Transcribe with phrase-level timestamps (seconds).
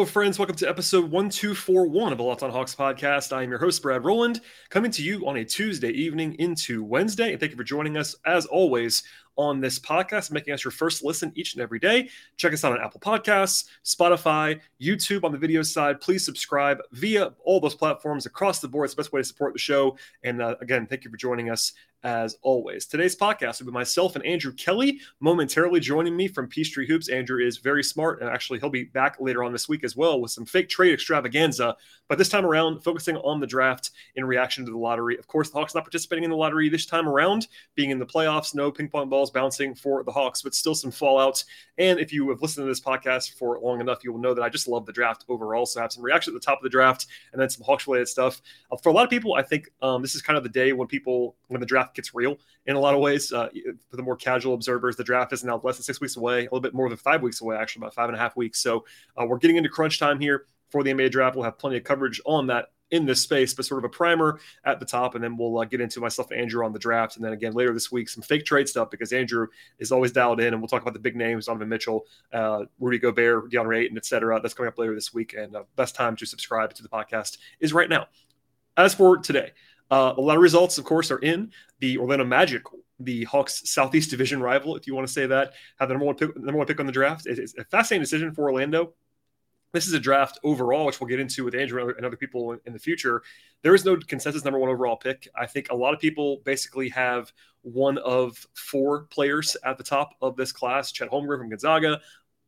[0.00, 0.38] Hello, friends.
[0.38, 3.36] Welcome to episode 1241 of the Locked on Hawks podcast.
[3.36, 4.40] I am your host, Brad Rowland,
[4.70, 7.32] coming to you on a Tuesday evening into Wednesday.
[7.32, 9.02] And thank you for joining us, as always,
[9.40, 12.10] on this podcast, making us your first listen each and every day.
[12.36, 15.98] Check us out on Apple Podcasts, Spotify, YouTube on the video side.
[15.98, 18.84] Please subscribe via all those platforms across the board.
[18.84, 19.96] It's the best way to support the show.
[20.22, 21.72] And uh, again, thank you for joining us
[22.02, 22.86] as always.
[22.86, 27.08] Today's podcast will be myself and Andrew Kelly momentarily joining me from Peachtree Hoops.
[27.08, 30.20] Andrew is very smart, and actually, he'll be back later on this week as well
[30.20, 31.76] with some fake trade extravaganza.
[32.08, 35.18] But this time around, focusing on the draft in reaction to the lottery.
[35.18, 38.06] Of course, the Hawks not participating in the lottery this time around, being in the
[38.06, 41.42] playoffs, no ping pong balls bouncing for the Hawks, but still some fallout.
[41.78, 44.42] And if you have listened to this podcast for long enough, you will know that
[44.42, 45.66] I just love the draft overall.
[45.66, 47.86] So I have some reaction at the top of the draft and then some Hawks
[47.86, 48.42] related stuff.
[48.70, 50.72] Uh, for a lot of people, I think um, this is kind of the day
[50.72, 53.32] when people, when the draft gets real in a lot of ways.
[53.32, 53.48] Uh,
[53.88, 56.42] for the more casual observers, the draft is now less than six weeks away, a
[56.44, 58.60] little bit more than five weeks away, actually, about five and a half weeks.
[58.60, 58.84] So
[59.20, 61.36] uh, we're getting into crunch time here for the NBA draft.
[61.36, 64.40] We'll have plenty of coverage on that in this space, but sort of a primer
[64.64, 67.16] at the top, and then we'll uh, get into myself and Andrew on the draft,
[67.16, 69.46] and then again later this week some fake trade stuff because Andrew
[69.78, 72.98] is always dialed in, and we'll talk about the big names: Donovan Mitchell, uh, Rudy
[72.98, 74.40] Gobert, DeAndre Ayton, etc.
[74.40, 77.38] That's coming up later this week, and uh, best time to subscribe to the podcast
[77.60, 78.06] is right now.
[78.76, 79.52] As for today,
[79.90, 82.62] uh, a lot of results, of course, are in the Orlando Magic,
[83.00, 86.14] the Hawks Southeast Division rival, if you want to say that, have the number one
[86.14, 87.26] pick, number one pick on the draft.
[87.26, 88.94] It's a fascinating decision for Orlando.
[89.72, 92.72] This is a draft overall, which we'll get into with Andrew and other people in
[92.72, 93.22] the future.
[93.62, 95.28] There is no consensus number one overall pick.
[95.38, 100.14] I think a lot of people basically have one of four players at the top
[100.20, 102.00] of this class: Chet Holmgren from Gonzaga,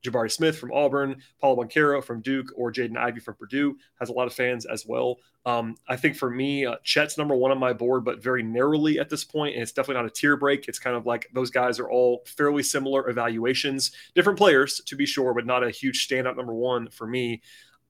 [0.03, 4.13] Jabari Smith from Auburn, Paolo Banchero from Duke, or Jaden Ivey from Purdue has a
[4.13, 5.19] lot of fans as well.
[5.45, 8.99] Um, I think for me, uh, Chet's number one on my board, but very narrowly
[8.99, 10.69] at this point, and it's definitely not a tier break.
[10.69, 15.07] It's kind of like those guys are all fairly similar evaluations, different players to be
[15.07, 17.43] sure, but not a huge standout number one for me.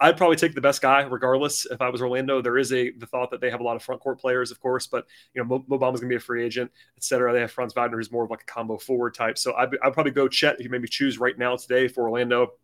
[0.02, 1.64] I'd probably take the best guy regardless.
[1.64, 3.84] If I was Orlando, there is a the thought that they have a lot of
[3.84, 6.20] front court players, of course, but you know Mo, Mo Bamba's going to be a
[6.20, 7.32] free agent, et cetera.
[7.32, 9.38] They have Franz Wagner, who's more of like a combo forward type.
[9.38, 12.54] So I'd, I'd probably go Chet if you maybe choose right now today for Orlando.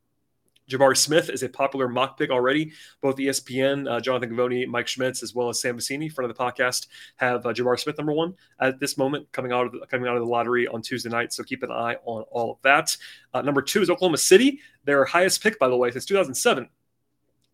[0.68, 2.72] Jabari Smith is a popular mock pick already.
[3.00, 6.42] Both ESPN, uh, Jonathan Givony, Mike Schmitz, as well as Sam Vecenie, front of the
[6.42, 10.08] podcast, have uh, Jabari Smith number one at this moment, coming out of the, coming
[10.08, 11.32] out of the lottery on Tuesday night.
[11.32, 12.96] So keep an eye on all of that.
[13.32, 16.68] Uh, number two is Oklahoma City, their highest pick, by the way, since 2007.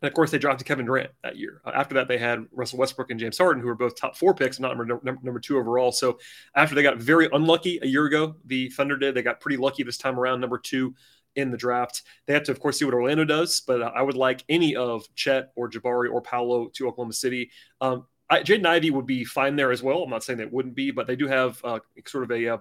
[0.05, 1.63] And of course, they drafted Kevin Durant that year.
[1.65, 4.35] Uh, after that, they had Russell Westbrook and James Harden, who were both top four
[4.35, 5.93] picks, not number, number, number two overall.
[5.93, 6.19] So
[6.55, 9.15] after they got very unlucky a year ago, the Thunder did.
[9.15, 10.95] They got pretty lucky this time around, number two
[11.37, 12.03] in the draft.
[12.27, 15.07] They have to, of course, see what Orlando does, but I would like any of
[15.15, 17.51] Chet or Jabari or Paolo to Oklahoma City.
[17.81, 20.03] Um, Jaden Ivey would be fine there as well.
[20.03, 22.61] I'm not saying they wouldn't be, but they do have uh, sort of a, a,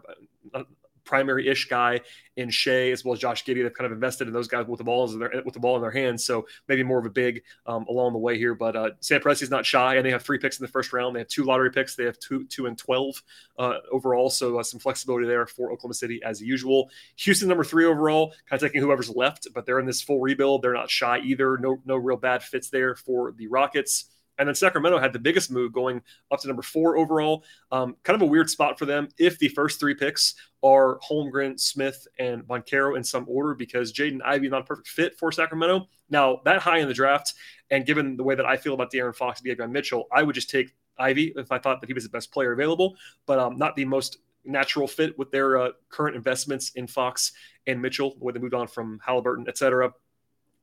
[0.53, 0.63] uh,
[1.05, 2.01] primary ish guy
[2.35, 3.63] in Shai as well as Josh Giddey.
[3.63, 5.81] They've kind of invested in those guys with the balls their, with the ball in
[5.81, 6.25] their hands.
[6.25, 8.55] So maybe more of a big um, along the way here.
[8.55, 11.15] But uh, Sam Presti's not shy, and they have three picks in the first round.
[11.15, 11.95] They have two lottery picks.
[11.95, 13.21] They have two two and twelve
[13.59, 14.29] uh, overall.
[14.29, 16.89] So uh, some flexibility there for Oklahoma City as usual.
[17.17, 20.61] Houston number three overall, kind of taking whoever's left, but they're in this full rebuild.
[20.61, 21.57] They're not shy either.
[21.57, 24.05] No no real bad fits there for the Rockets.
[24.39, 26.01] And then Sacramento had the biggest move going
[26.31, 27.43] up to number four overall.
[27.71, 31.59] Um, kind of a weird spot for them if the first three picks are Holmgren,
[31.59, 35.87] Smith, and Banchero in some order because Jaden Ivey not a perfect fit for Sacramento.
[36.09, 37.33] Now, that high in the draft,
[37.69, 40.35] and given the way that I feel about De'Aaron Fox and Davion Mitchell, I would
[40.35, 42.95] just take Ivey if I thought that he was the best player available,
[43.25, 47.31] but um, not the most natural fit with their uh, current investments in Fox
[47.65, 49.93] and Mitchell, way they moved on from Halliburton, et cetera.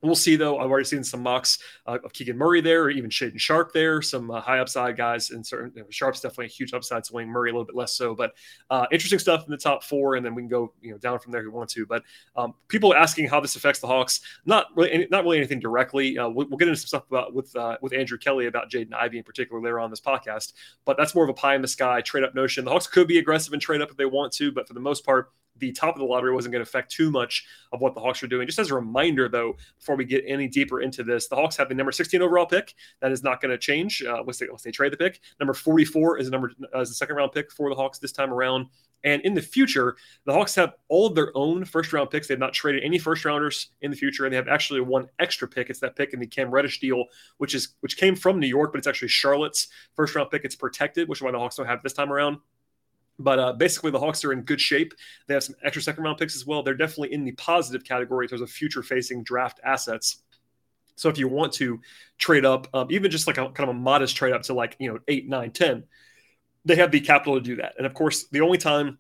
[0.03, 0.59] We'll see, though.
[0.59, 4.01] I've already seen some mocks uh, of Keegan Murray there, or even Shaedon Sharpe there.
[4.01, 7.29] Some uh, high upside guys, and certain you know, Sharpe's definitely a huge upside swing.
[7.29, 8.33] Murray a little bit less so, but
[8.71, 11.19] uh, interesting stuff in the top four, and then we can go you know down
[11.19, 11.85] from there if we want to.
[11.85, 12.03] But
[12.35, 16.17] um, people asking how this affects the Hawks, not really, not really anything directly.
[16.17, 18.95] Uh, we'll, we'll, get into some stuff about with uh, with Andrew Kelly about Jaden
[18.95, 20.55] Ivey in particular later on this podcast.
[20.87, 22.65] But that's more of a pie in the sky trade up notion.
[22.65, 24.81] The Hawks could be aggressive and trade up if they want to, but for the
[24.81, 25.31] most part
[25.61, 28.21] the top of the lottery wasn't going to affect too much of what the Hawks
[28.23, 28.47] were doing.
[28.47, 31.69] Just as a reminder, though, before we get any deeper into this, the Hawks have
[31.69, 32.75] the number 16 overall pick.
[33.01, 35.21] That is not going to change uh, once, they, once they trade the pick.
[35.39, 38.33] Number 44 is the number as a second round pick for the Hawks this time
[38.33, 38.67] around.
[39.05, 39.97] And in the future,
[40.27, 42.29] the Hawks have all of their own first round picks.
[42.29, 45.49] They've not traded any first rounders in the future, and they have actually one extra
[45.49, 45.71] pick.
[45.71, 47.05] It's that pick in the Cam Reddish deal,
[47.39, 50.45] which is which came from New York, but it's actually Charlotte's first round pick.
[50.45, 52.39] It's protected, which is why the Hawks don't have this time around.
[53.21, 54.95] But uh, basically, the Hawks are in good shape.
[55.27, 56.63] They have some extra second round picks as well.
[56.63, 60.23] They're definitely in the positive category in terms of future facing draft assets.
[60.97, 61.81] So if you want to
[62.19, 64.77] trade up, um, even just like a kind of a modest trade up to like,
[64.79, 65.85] you know, eight, nine, 10,
[66.65, 67.75] they have the capital to do that.
[67.77, 68.99] And of course, the only time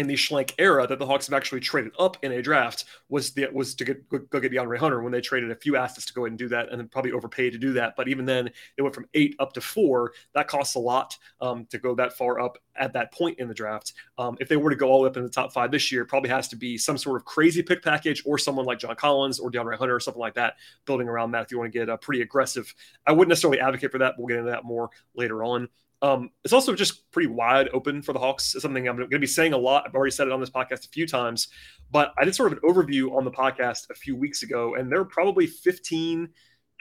[0.00, 3.32] in the Schlenk era that the Hawks have actually traded up in a draft was
[3.32, 6.14] the, was to get, go, get DeAndre Hunter when they traded a few assets to
[6.14, 7.96] go ahead and do that, and then probably overpaid to do that.
[7.96, 10.12] But even then, it went from eight up to four.
[10.34, 13.52] That costs a lot um, to go that far up at that point in the
[13.52, 13.92] draft.
[14.16, 15.92] Um, if they were to go all the way up in the top five this
[15.92, 18.96] year, probably has to be some sort of crazy pick package or someone like John
[18.96, 20.54] Collins or DeAndre Hunter or something like that
[20.86, 21.42] building around that.
[21.42, 22.74] If you want to get a pretty aggressive,
[23.06, 24.14] I wouldn't necessarily advocate for that.
[24.16, 25.68] We'll get into that more later on.
[26.02, 28.54] Um, it's also just pretty wide open for the Hawks.
[28.54, 29.84] It's something I'm going to be saying a lot.
[29.86, 31.48] I've already said it on this podcast a few times,
[31.90, 34.90] but I did sort of an overview on the podcast a few weeks ago, and
[34.90, 36.28] there are probably 15,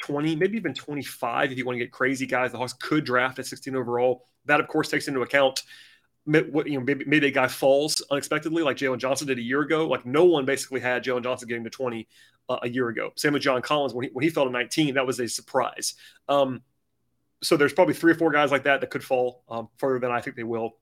[0.02, 2.52] 20, maybe even 25 if you want to get crazy guys.
[2.52, 4.26] The Hawks could draft at 16 overall.
[4.46, 5.64] That, of course, takes into account
[6.26, 9.62] what you know maybe, maybe a guy falls unexpectedly like Jalen Johnson did a year
[9.62, 9.88] ago.
[9.88, 12.08] Like no one basically had Jalen Johnson getting to 20
[12.50, 13.12] uh, a year ago.
[13.16, 15.96] Same with John Collins when he, when he fell to 19, that was a surprise.
[16.28, 16.62] Um,
[17.42, 20.12] so there's probably three or four guys like that that could fall um, further than
[20.12, 20.76] I think they will.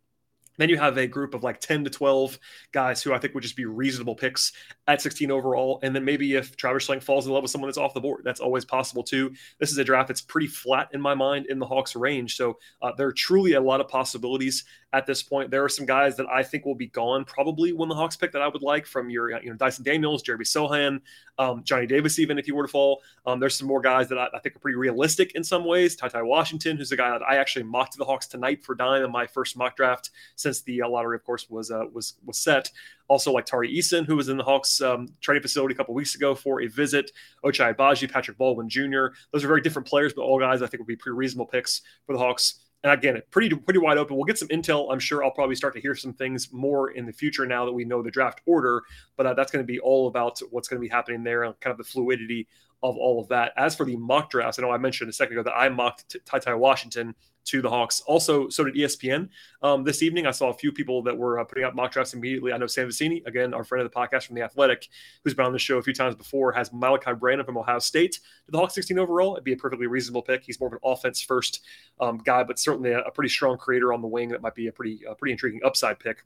[0.58, 2.38] Then you have a group of like 10 to 12
[2.72, 4.52] guys who I think would just be reasonable picks
[4.88, 5.80] at 16 overall.
[5.84, 8.22] And then maybe if Travis Schlenk falls in love with someone that's off the board,
[8.24, 9.34] that's always possible too.
[9.60, 12.36] This is a draft that's pretty flat in my mind in the Hawks range.
[12.36, 14.64] So uh, there are truly a lot of possibilities
[14.94, 15.52] at this point.
[15.52, 18.32] There are some guys that I think will be gone probably when the Hawks pick
[18.32, 21.02] that I would like from your, you know, Dyson Daniels, Jeremy Sochan,
[21.38, 23.02] um, Johnny Davis, even if he were to fall.
[23.26, 25.96] Um, there's some more guys that I, I, think are pretty realistic in some ways.
[25.96, 29.04] Ty Ty Washington, who's a guy that I actually mocked the Hawks tonight for dime
[29.04, 30.10] in my first mock draft
[30.48, 32.70] since the lottery, of course, was uh, was was set.
[33.10, 36.16] Also, like Tari Eason, who was in the Hawks um, training facility a couple weeks
[36.16, 37.12] ago for a visit.
[37.44, 39.08] Ochai Agbaji, Patrick Baldwin Jr.
[39.32, 41.82] Those are very different players, but all guys I think would be pretty reasonable picks
[42.06, 42.64] for the Hawks.
[42.84, 44.16] And again, pretty pretty wide open.
[44.16, 44.92] We'll get some intel.
[44.92, 47.74] I'm sure I'll probably start to hear some things more in the future now that
[47.74, 48.84] we know the draft order.
[49.18, 51.60] But uh, that's going to be all about what's going to be happening there and
[51.60, 52.48] kind of the fluidity
[52.84, 53.54] of all of that.
[53.58, 56.16] As for the mock drafts, I know I mentioned a second ago that I mocked
[56.26, 57.16] Ty Ty Washington
[57.48, 58.02] to the Hawks.
[58.02, 59.30] Also, so did ESPN
[59.62, 60.28] um, this evening.
[60.28, 62.52] I saw a few people that were uh, putting up mock drafts immediately.
[62.52, 64.90] I know Sam Vecenie, again, our friend of the podcast from The Athletic,
[65.24, 68.14] who's been on the show a few times before, has Malaki Branham from Ohio State
[68.14, 69.34] to the Hawks 16 overall.
[69.34, 70.44] It'd be a perfectly reasonable pick.
[70.44, 71.62] He's more of an offense first
[72.02, 74.68] um, guy, but certainly a, a, pretty strong creator on the wing that might be
[74.68, 76.24] a pretty, a pretty intriguing upside pick.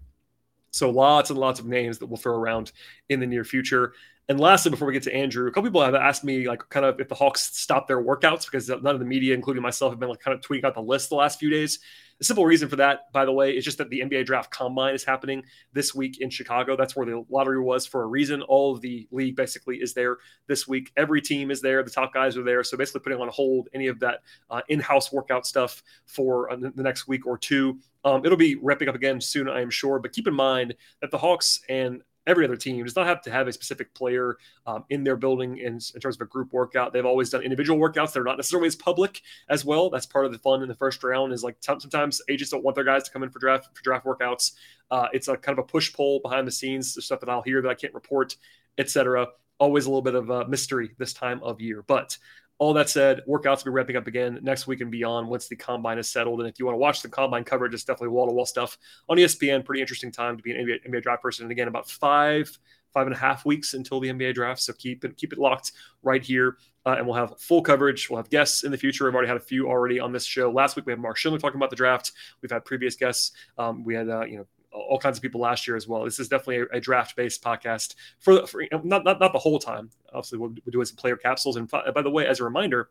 [0.71, 2.71] So lots and lots of names that we'll throw around
[3.09, 3.93] in the near future.
[4.31, 6.85] And lastly, before we get to Andrew, a couple people have asked me like kind
[6.85, 9.99] of if the Hawks stop their workouts because none of the media, including myself, have
[9.99, 11.79] been like kind of tweeting out the list the last few days.
[12.17, 14.95] The simple reason for that, by the way, is just that the NBA draft combine
[14.95, 15.43] is happening
[15.73, 16.77] this week in Chicago.
[16.77, 18.41] That's where the lottery was for a reason.
[18.43, 20.93] All of the league basically is there this week.
[20.95, 21.83] Every team is there.
[21.83, 22.63] The top guys are there.
[22.63, 24.19] So basically putting on hold any of that
[24.49, 27.79] uh, in-house workout stuff for uh, the next week or two.
[28.05, 29.99] Um, it'll be ramping up again soon, I am sure.
[29.99, 33.31] But keep in mind that the Hawks and every other team does not have to
[33.31, 34.37] have a specific player
[34.67, 36.93] um, in their building in, in, terms of a group workout.
[36.93, 38.13] They've always done individual workouts.
[38.13, 39.89] They're not necessarily as public as well.
[39.89, 41.33] That's part of the fun in the first round.
[41.33, 43.83] Is like t- sometimes agents don't want their guys to come in for draft for
[43.83, 44.53] draft workouts.
[44.89, 47.41] Uh, it's a kind of a push pull behind the scenes, the stuff that I'll
[47.41, 48.35] hear that I can't report,
[48.77, 49.27] etc.
[49.59, 52.17] Always a little bit of a mystery this time of year, but
[52.61, 55.55] all that said, workouts will be ramping up again next week and beyond once the
[55.55, 56.41] combine is settled.
[56.41, 58.77] And if you want to watch the combine coverage, it's definitely wall to wall stuff
[59.09, 59.65] on ESPN.
[59.65, 61.45] Pretty interesting time to be an NBA, NBA draft person.
[61.45, 62.55] And again, about five,
[62.93, 64.61] five and a half weeks until the NBA draft.
[64.61, 65.71] So keep it keep it locked
[66.03, 66.57] right here.
[66.85, 68.11] Uh, and we'll have full coverage.
[68.11, 69.05] We'll have guests in the future.
[69.05, 70.51] We've already had a few already on this show.
[70.51, 72.11] Last week we had Mark Schindler talking about the draft.
[72.43, 73.31] We've had previous guests.
[73.57, 76.03] Um, we had uh, you know all kinds of people last year as well.
[76.03, 79.59] This is definitely a, a draft based podcast for, for not, not not the whole
[79.59, 79.89] time.
[80.13, 81.57] Obviously, we'll, we'll do some player capsules.
[81.57, 82.89] And by the way, as a reminder,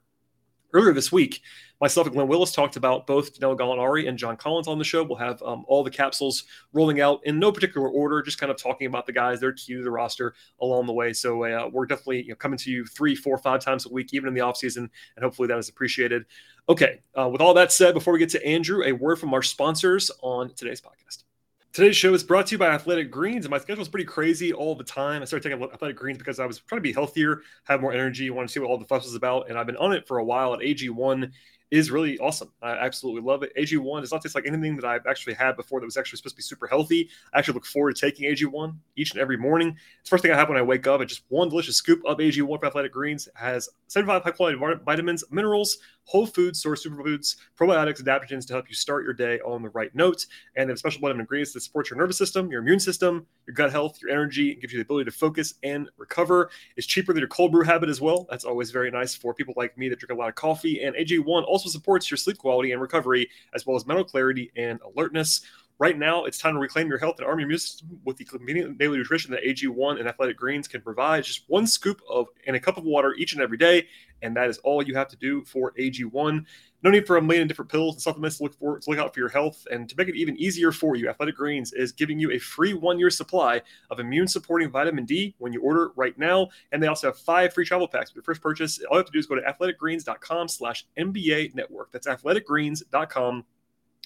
[0.73, 1.43] earlier this week,
[1.81, 5.03] myself and Glenn Willis talked about both Danilo Gallinari and John Collins on the show.
[5.03, 8.57] We'll have um, all the capsules rolling out in no particular order, just kind of
[8.57, 11.13] talking about the guys, their to the roster along the way.
[11.13, 14.13] So uh, we're definitely you know, coming to you three, four, five times a week,
[14.13, 16.25] even in the offseason, and hopefully that is appreciated.
[16.69, 19.43] Okay, uh, with all that said, before we get to Andrew, a word from our
[19.43, 21.25] sponsors on today's podcast.
[21.73, 24.53] Today's show is brought to you by Athletic Greens, and my schedule is pretty crazy
[24.53, 25.23] all the time.
[25.23, 28.29] I started taking Athletic Greens because I was trying to be healthier, have more energy,
[28.29, 30.19] want to see what all the fuss was about, and I've been on it for
[30.19, 31.31] a while at AG1
[31.71, 32.53] is really awesome.
[32.63, 33.53] I absolutely love it.
[33.57, 36.35] AG1 does not taste like anything that I've actually had before that was actually supposed
[36.35, 37.09] to be super healthy.
[37.33, 39.77] I actually look forward to taking AG1 each and every morning.
[40.01, 41.01] It's the first thing I have when I wake up.
[41.01, 44.59] And just one delicious scoop of AG1 for Athletic Greens it has 75 high quality
[44.85, 49.63] vitamins, minerals, whole food source superfoods, probiotics, adaptogens to help you start your day on
[49.63, 50.27] the right note.
[50.57, 53.27] And they have special blend of ingredients that support your nervous system, your immune system,
[53.47, 56.51] your gut health, your energy, and gives you the ability to focus and recover.
[56.77, 58.27] It's cheaper than your cold brew habit as well.
[58.29, 60.83] That's always very nice for people like me that drink a lot of coffee.
[60.83, 64.81] And AG1 also supports your sleep quality and recovery, as well as mental clarity and
[64.81, 65.43] alertness.
[65.79, 68.25] Right now, it's time to reclaim your health and arm your immune system with the
[68.25, 71.25] convenient daily nutrition that AG1 and Athletic Greens can provide.
[71.25, 73.87] Just one scoop of in a cup of water each and every day,
[74.21, 76.45] and that is all you have to do for AG1.
[76.83, 79.13] No need for a million different pills and supplements to look for to look out
[79.13, 79.67] for your health.
[79.71, 82.73] And to make it even easier for you, Athletic Greens is giving you a free
[82.73, 83.61] one-year supply
[83.91, 86.49] of immune supporting vitamin D when you order right now.
[86.73, 88.81] And they also have five free travel packs with your first purchase.
[88.91, 91.93] All you have to do is go to athleticgreens.com slash NBA network.
[91.93, 93.45] That's athleticgreens.com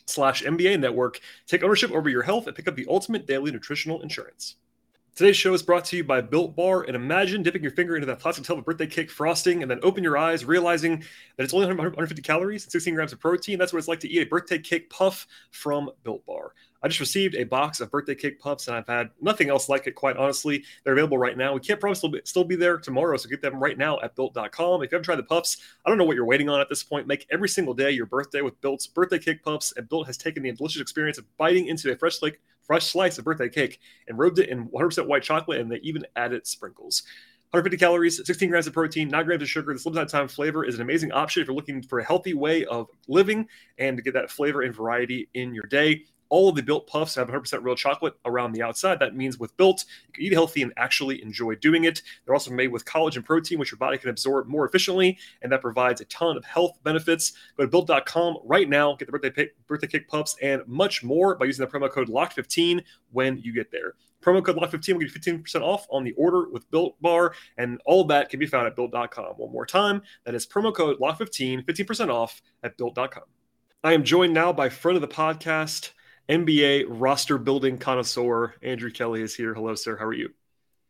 [0.07, 1.21] slash NBA network.
[1.47, 4.57] Take ownership over your health and pick up the ultimate daily nutritional insurance.
[5.15, 6.83] Today's show is brought to you by Built Bar.
[6.83, 9.79] And imagine dipping your finger into that plastic tub of birthday cake frosting and then
[9.85, 11.05] open your eyes, realizing
[11.37, 13.57] that it's only 150 calories and 16 grams of protein.
[13.57, 16.55] That's what it's like to eat a birthday cake puff from Built Bar.
[16.83, 19.87] I just received a box of birthday cake puffs, and I've had nothing else like
[19.87, 20.65] it, quite honestly.
[20.83, 21.55] They're available right now.
[21.55, 24.17] We can't promise they'll be, still be there tomorrow, so get them right now at
[24.17, 24.83] built.com.
[24.83, 26.83] If you haven't tried the puffs, I don't know what you're waiting on at this
[26.83, 27.07] point.
[27.07, 30.43] Make every single day your birthday with Built's birthday cake puffs, and Built has taken
[30.43, 34.19] the delicious experience of biting into a fresh like fresh slice of birthday cake and
[34.19, 37.03] robed it in 100% white chocolate, and they even added sprinkles.
[37.51, 39.73] 150 calories, 16 grams of protein, 9 grams of sugar.
[39.73, 42.65] This limited time flavor is an amazing option if you're looking for a healthy way
[42.65, 43.47] of living
[43.79, 46.05] and to get that flavor and variety in your day.
[46.29, 48.99] All of the built puffs have 100% real chocolate around the outside.
[48.99, 52.03] That means with built, you can eat healthy and actually enjoy doing it.
[52.25, 55.61] They're also made with collagen protein, which your body can absorb more efficiently, and that
[55.61, 57.33] provides a ton of health benefits.
[57.57, 61.47] Go to built.com right now, get the birthday, birthday cake puffs and much more by
[61.47, 63.95] using the promo code LOCK15 when you get there.
[64.25, 67.81] Promo code LOCK15 will get you 15% off on the order with Built Bar, and
[67.85, 69.35] all of that can be found at built.com.
[69.37, 73.25] One more time, that is promo code LOCK15, 15% off at built.com.
[73.83, 75.91] I am joined now by friend of the podcast,
[76.29, 79.53] NBA roster building connoisseur Andrew Kelly is here.
[79.53, 79.97] Hello, sir.
[79.97, 80.31] How are you?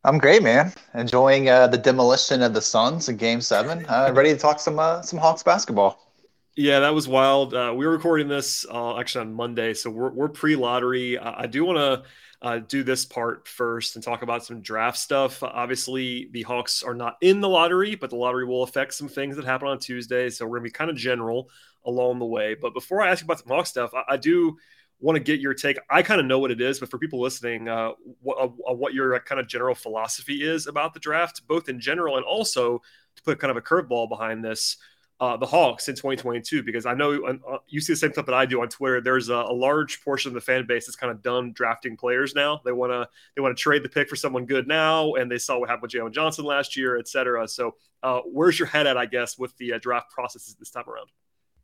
[0.05, 0.73] I'm great, man.
[0.95, 3.85] Enjoying uh, the demolition of the Suns in Game Seven.
[3.89, 6.13] Uh, ready to talk some uh, some Hawks basketball.
[6.57, 7.53] Yeah, that was wild.
[7.53, 11.19] Uh, we were recording this uh, actually on Monday, so we're, we're pre lottery.
[11.19, 12.09] I do want to
[12.47, 15.43] uh, do this part first and talk about some draft stuff.
[15.43, 19.35] Obviously, the Hawks are not in the lottery, but the lottery will affect some things
[19.35, 20.31] that happen on Tuesday.
[20.31, 21.49] So we're going to be kind of general
[21.87, 22.55] along the way.
[22.55, 24.57] But before I ask you about some Hawks stuff, I, I do
[25.05, 25.79] want to get your take.
[25.91, 27.91] I kind of know what it is, but for people listening, uh,
[28.23, 32.17] what, uh, what your kind of general philosophy is about the draft, both in general
[32.17, 32.81] and also
[33.17, 34.79] to put kind of a curveball behind this,
[35.21, 38.35] uh, the Hawks in 2022, because I know uh, you see the same stuff that
[38.35, 39.03] I do on Twitter.
[39.03, 42.35] There's a, a, large portion of the fan base that's kind of done drafting players
[42.35, 42.63] now.
[42.65, 43.07] They want to
[43.37, 45.83] they want to trade the pick for someone good now, and they saw what happened
[45.83, 47.47] with Jalen Johnson last year, et cetera.
[47.47, 50.89] So, uh, where's your head at, I guess, with the uh, draft processes this time
[50.89, 51.11] around?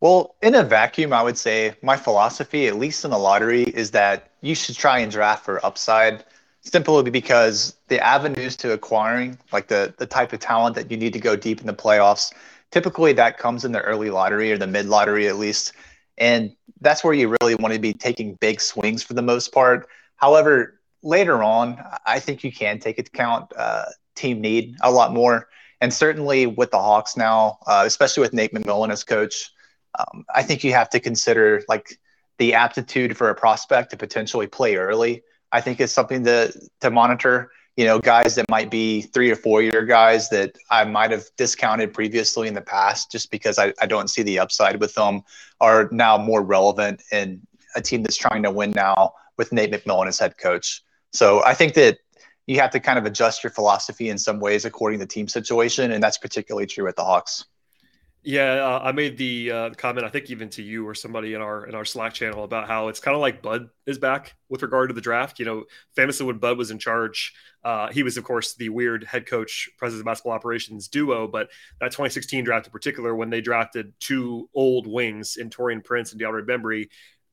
[0.01, 3.91] Well, in a vacuum, I would say my philosophy, at least in the lottery, is
[3.91, 6.25] that you should try and draft for upside
[6.63, 11.13] simply because the avenues to acquiring, like the, the type of talent that you need
[11.13, 12.33] to go deep in the playoffs,
[12.71, 15.73] typically that comes in the early lottery or the mid lottery at least.
[16.17, 19.89] And that's where you really want to be taking big swings for the most part.
[20.17, 25.13] However, later on, I think you can take into account uh, team need a lot
[25.13, 25.49] more.
[25.81, 29.51] And certainly with the Hawks now, uh, especially with Nate McMillan as coach,
[29.99, 31.99] um, I think you have to consider like
[32.39, 35.23] the aptitude for a prospect to potentially play early.
[35.53, 37.51] I think is something to to monitor.
[37.77, 41.25] You know, guys that might be three or four year guys that I might have
[41.37, 45.23] discounted previously in the past just because I, I don't see the upside with them
[45.61, 47.41] are now more relevant in
[47.77, 50.83] a team that's trying to win now with Nate McMillan as head coach.
[51.13, 51.99] So I think that
[52.47, 55.93] you have to kind of adjust your philosophy in some ways according to team situation,
[55.93, 57.45] and that's particularly true at the Hawks.
[58.23, 60.05] Yeah, uh, I made the uh, comment.
[60.05, 62.89] I think even to you or somebody in our in our Slack channel about how
[62.89, 65.39] it's kind of like Bud is back with regard to the draft.
[65.39, 65.65] You know,
[65.97, 67.33] famously when Bud was in charge,
[67.65, 71.29] uh, he was of course the weird head coach, president of basketball operations duo.
[71.29, 71.49] But
[71.81, 76.21] that 2016 draft in particular, when they drafted two old wings in Taurean Prince and
[76.21, 76.89] DeAndre Bembry,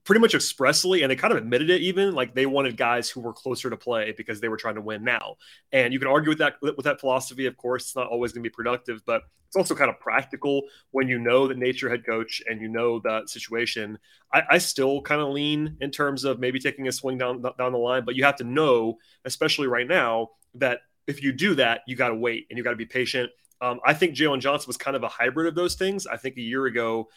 [0.07, 3.19] pretty much expressly, and they kind of admitted it even, like they wanted guys who
[3.19, 5.35] were closer to play because they were trying to win now.
[5.73, 7.45] And you can argue with that with that philosophy.
[7.45, 10.61] Of course, it's not always going to be productive, but it's also kind of practical
[10.91, 13.99] when you know the nature head coach and you know that situation.
[14.33, 17.73] I, I still kind of lean in terms of maybe taking a swing down down
[17.73, 21.81] the line, but you have to know, especially right now, that if you do that,
[21.85, 23.29] you got to wait and you got to be patient.
[23.59, 26.07] Um, I think Jalen Johnson was kind of a hybrid of those things.
[26.07, 27.09] I think a year ago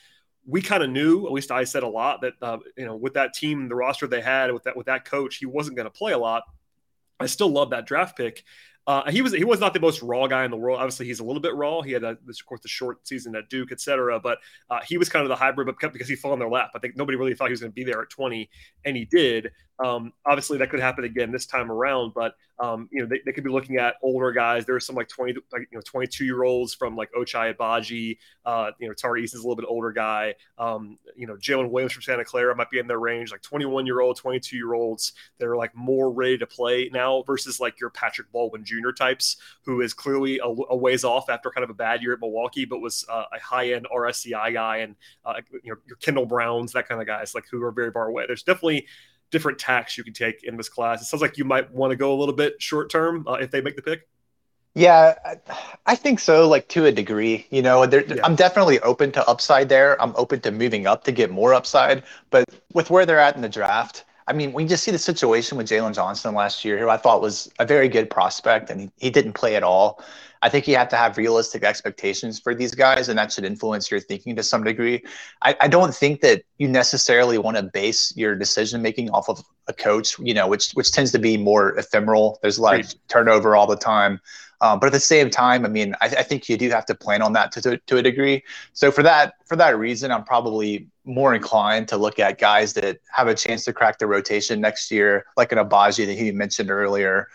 [0.46, 3.14] we kind of knew, at least I said a lot, that uh, you know with
[3.14, 5.90] that team, the roster they had with that with that coach, he wasn't going to
[5.90, 6.42] play a lot.
[7.18, 8.44] I still love that draft pick.
[8.86, 10.78] Uh, he was he was not the most raw guy in the world.
[10.78, 11.82] Obviously, he's a little bit raw.
[11.82, 14.18] He had, a, of course, the short season at Duke, etc.
[14.18, 14.38] But
[14.70, 16.70] uh, he was kind of the hybrid, but because he fell in their lap.
[16.74, 18.48] I think nobody really thought he was going to be there at 20,
[18.84, 19.52] and he did.
[19.84, 22.14] Um, obviously, that could happen again this time around.
[22.14, 24.66] But Um, you know, they, they could be looking at older guys.
[24.66, 28.18] There's some like 20, like, you know, 22 year olds from like Ochai Agbaji.
[28.44, 30.34] Uh, you know, Tari Eason's a little bit older guy.
[30.58, 33.86] Um, you know, Jalen Williams from Santa Clara might be in their range, like 21
[33.86, 37.80] year old, 22 year olds that are like more ready to play now versus like
[37.80, 38.90] your Patrick Baldwin Jr.
[38.90, 42.20] types, who is clearly a, a ways off after kind of a bad year at
[42.20, 46.26] Milwaukee, but was uh, a high end RSCI guy and, uh, you know, your Kendall
[46.26, 48.24] Browns, that kind of guys, like who are very far away.
[48.26, 48.86] There's definitely
[49.30, 51.00] different tacks you can take in this class.
[51.00, 53.50] It sounds like you might want to go a little bit short term uh, if
[53.50, 54.08] they make the pick.
[54.74, 55.14] Yeah,
[55.84, 57.46] I think so, like to a degree.
[57.50, 58.20] You know, yeah.
[58.22, 60.00] I'm definitely open to upside there.
[60.00, 62.04] I'm open to moving up to get more upside.
[62.30, 65.58] But with where they're at in the draft, I mean, we just see the situation
[65.58, 68.90] with Jalen Johnson last year, who I thought was a very good prospect, and he,
[68.98, 70.02] he didn't play at all.
[70.42, 73.90] I think you have to have realistic expectations for these guys, and that should influence
[73.90, 75.02] your thinking to some degree.
[75.42, 79.42] I, I don't think that you necessarily want to base your decision making off of
[79.68, 82.38] a coach, you know, which which tends to be more ephemeral.
[82.40, 82.94] There's lot right.
[83.08, 84.20] turnover all the time.
[84.62, 86.94] Um, but at the same time, I mean, I, I, think you do have to
[86.94, 88.42] plan on that to, to, to, a degree.
[88.74, 92.98] So for that for that reason, I'm probably more inclined to look at guys that
[93.10, 96.70] have a chance to crack the rotation next year, like an Agbaji that you mentioned
[96.70, 97.28] earlier,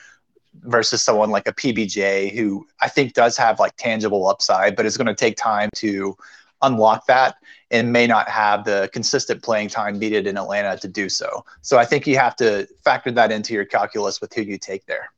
[0.61, 4.97] versus someone like a PBJ who I think does have like tangible upside, but it's
[4.97, 6.15] going to take time to
[6.61, 7.35] unlock that
[7.71, 11.43] and may not have the consistent playing time needed in Atlanta to do so.
[11.61, 14.85] So I think you have to factor that into your calculus with who you take
[14.85, 15.09] there.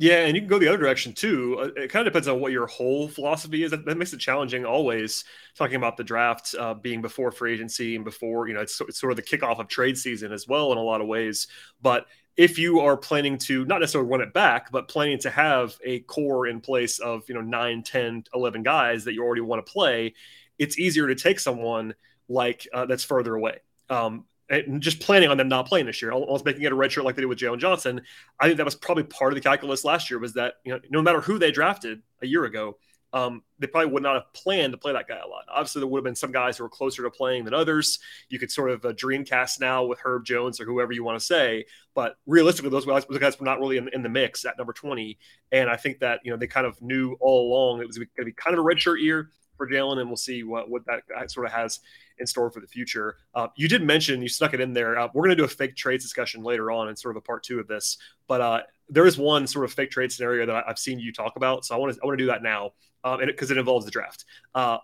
[0.00, 1.58] Yeah, and you can go the other direction too.
[1.60, 3.72] Uh, it kind of depends on what your whole philosophy is.
[3.72, 5.24] That, that makes it challenging always
[5.56, 9.00] talking about the draft uh, being before free agency and before, you know, it's, it's
[9.00, 11.48] sort of the kickoff of trade season as well in a lot of ways.
[11.82, 15.76] But if you are planning to not necessarily run it back, but planning to have
[15.84, 19.66] a core in place of, you know, 9, 10, 11 guys that you already want
[19.66, 20.14] to play,
[20.60, 21.92] it's easier to take someone
[22.28, 23.58] like uh, that's further away.
[23.90, 26.90] Um, and just planning on them not playing this year, almost making it a red
[26.90, 28.00] shirt like they did with Jalen Johnson.
[28.40, 30.80] I think that was probably part of the calculus last year was that, you know,
[30.90, 32.78] no matter who they drafted a year ago,
[33.12, 35.44] um, they probably would not have planned to play that guy a lot.
[35.50, 37.98] Obviously, there would have been some guys who were closer to playing than others.
[38.28, 41.24] You could sort of uh, dreamcast now with Herb Jones or whoever you want to
[41.24, 41.64] say,
[41.94, 44.74] but realistically, those guys, those guys were not really in, in, the mix at number
[44.74, 45.18] 20.
[45.52, 48.08] And I think that, you know, they kind of knew all along it was going
[48.18, 51.30] to be kind of a redshirt year for Jalen, and we'll see what, what that
[51.30, 51.80] sort of has
[52.20, 53.16] in store for the future.
[53.34, 54.98] Uh, you did mention, you snuck it in there.
[54.98, 57.24] Uh, we're going to do a fake trades discussion later on in sort of a
[57.24, 60.64] part two of this, but uh, there is one sort of fake trade scenario that
[60.66, 61.64] I've seen you talk about.
[61.64, 62.72] So I want to I want to do that now,
[63.04, 64.24] um, and because it, it, involves the draft.
[64.54, 64.78] Uh,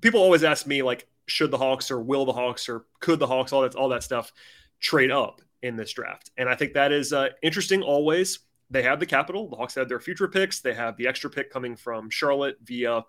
[0.00, 3.26] people always ask me like, should the Hawks or will the Hawks or could the
[3.26, 4.32] Hawks all that all that stuff
[4.80, 6.30] trade up in this draft?
[6.36, 7.82] And I think that is uh, interesting.
[7.82, 9.48] Always, they have the capital.
[9.48, 10.60] The Hawks have their future picks.
[10.60, 13.04] They have the extra pick coming from Charlotte via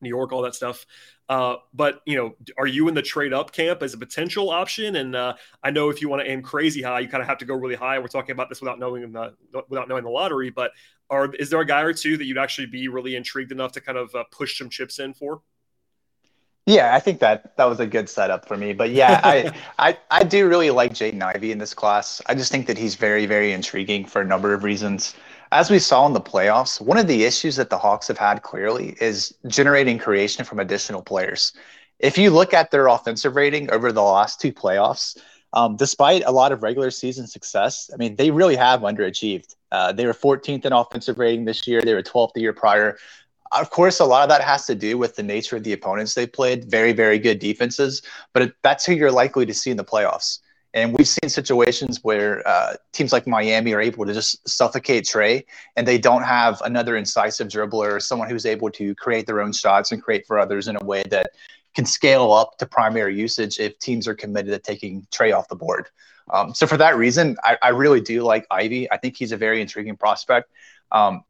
[0.00, 0.86] New York, all that stuff.
[1.28, 4.96] Uh, but you know, are you in the trade up camp as a potential option?
[4.96, 7.38] And uh, I know if you want to aim crazy high, you kind of have
[7.38, 7.98] to go really high.
[7.98, 9.34] We're talking about this without knowing the
[9.68, 10.50] without knowing the lottery.
[10.50, 10.72] But
[11.10, 13.80] are is there a guy or two that you'd actually be really intrigued enough to
[13.80, 15.42] kind of uh, push some chips in for?
[16.64, 18.74] Yeah, I think that that was a good setup for me.
[18.74, 22.20] But yeah, I, I I do really like Jaden Ivey in this class.
[22.26, 25.14] I just think that he's very very intriguing for a number of reasons
[25.52, 28.42] as we saw in the playoffs, one of the issues that the Hawks have had
[28.42, 31.52] clearly is generating creation from additional players.
[31.98, 35.18] If you look at their offensive rating over the last two playoffs,
[35.52, 39.56] um, despite a lot of regular season success, I mean, they really have underachieved.
[39.72, 41.80] Uh, they were 14th in offensive rating this year.
[41.80, 42.98] They were 12th the year prior.
[43.52, 46.14] Of course, a lot of that has to do with the nature of the opponents
[46.14, 46.70] they played.
[46.70, 48.02] Very, very good defenses,
[48.34, 50.40] but that's who you're likely to see in the playoffs.
[50.74, 55.44] And we've seen situations where uh, teams like Miami are able to just suffocate Trae,
[55.76, 59.52] and they don't have another incisive dribbler or someone who's able to create their own
[59.52, 61.30] shots and create for others in a way that
[61.74, 65.56] can scale up to primary usage if teams are committed to taking Trae off the
[65.56, 65.88] board.
[66.30, 68.90] Um, so for that reason, I, I, really do like Ivey.
[68.90, 70.50] I think he's a very intriguing prospect.
[70.92, 71.22] Um,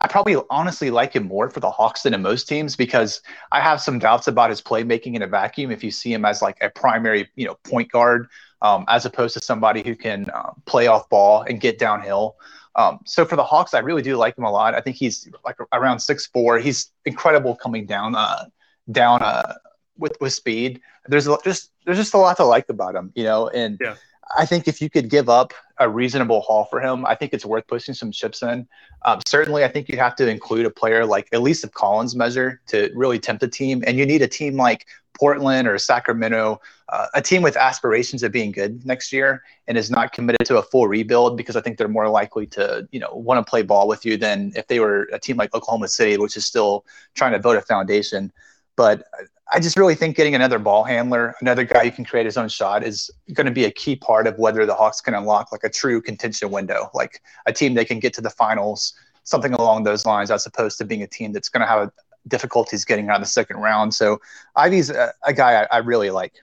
[0.00, 3.60] I probably honestly like him more for the Hawks than in most teams because I
[3.60, 5.70] have some doubts about his playmaking in a vacuum.
[5.70, 8.28] If you see him as like a primary, you know, point guard
[8.62, 12.36] um, as opposed to somebody who can uh, play off ball and get downhill.
[12.74, 14.74] Um, so for the Hawks, I really do like him a lot.
[14.74, 16.58] I think he's like around six four.
[16.58, 18.46] He's incredible coming down uh,
[18.92, 19.54] down uh,
[19.96, 20.80] with with speed.
[21.06, 23.48] There's just there's just a lot to like about him, you know.
[23.48, 23.94] And yeah.
[24.36, 27.44] I think if you could give up a reasonable haul for him, I think it's
[27.44, 28.66] worth pushing some chips in.
[29.04, 32.16] Um, certainly, I think you have to include a player like at least of Collins'
[32.16, 34.86] measure to really tempt the team, and you need a team like
[35.18, 39.90] Portland or Sacramento, uh, a team with aspirations of being good next year and is
[39.90, 43.14] not committed to a full rebuild because I think they're more likely to, you know,
[43.14, 46.16] want to play ball with you than if they were a team like Oklahoma City,
[46.16, 46.84] which is still
[47.14, 48.32] trying to build a foundation.
[48.76, 49.04] But
[49.52, 52.48] I just really think getting another ball handler, another guy who can create his own
[52.48, 55.64] shot, is going to be a key part of whether the Hawks can unlock like
[55.64, 59.84] a true contention window, like a team that can get to the finals, something along
[59.84, 61.90] those lines, as opposed to being a team that's going to have
[62.28, 63.94] difficulties getting out of the second round.
[63.94, 64.20] So
[64.56, 66.34] Ivey's a, a guy I, I, really like.